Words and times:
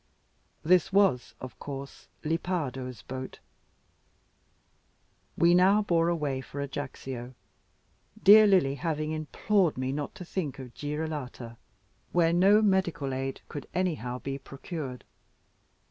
This 0.65 0.91
was, 0.91 1.35
of 1.39 1.59
course, 1.59 2.07
Lepardo's 2.23 3.03
boat. 3.03 3.37
We 5.37 5.53
now 5.53 5.83
bore 5.83 6.09
away 6.09 6.41
for 6.41 6.59
Ajaccio, 6.59 7.35
dear 8.23 8.47
Lily 8.47 8.73
having 8.73 9.11
implored 9.11 9.77
me 9.77 9.91
not 9.91 10.15
to 10.15 10.25
think 10.25 10.57
of 10.57 10.73
Girolata, 10.73 11.55
where 12.13 12.33
no 12.33 12.63
medical 12.63 13.13
aid 13.13 13.41
could 13.47 13.67
anyhow 13.75 14.17
be 14.17 14.39
procured. 14.39 15.03